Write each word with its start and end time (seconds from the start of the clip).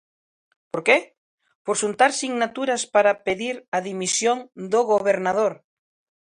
Por 0.71 0.81
que? 0.87 0.97
Por 1.65 1.75
xuntar 1.81 2.11
sinaturas 2.21 2.81
para 2.95 3.19
pedir 3.27 3.55
a 3.77 3.79
dimisión 3.89 4.37
do 4.71 4.81
gobernador. 4.91 5.53